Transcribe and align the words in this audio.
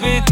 Kaybettin 0.00 0.29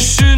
是 0.00 0.29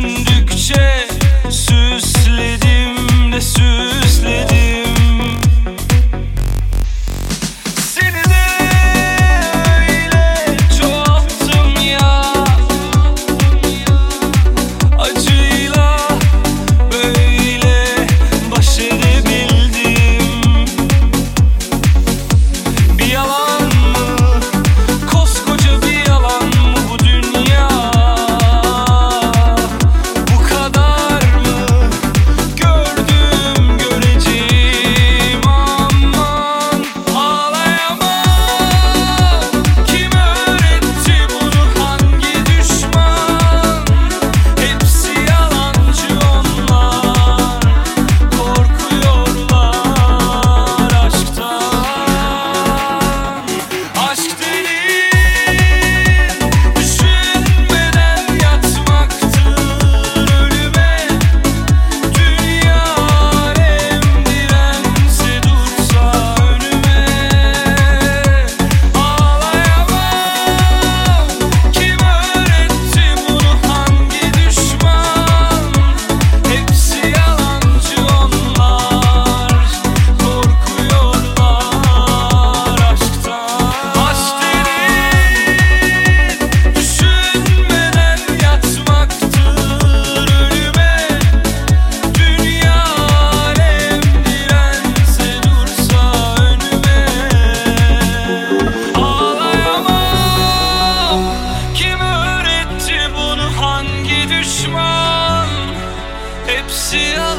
bunu 106.92 107.31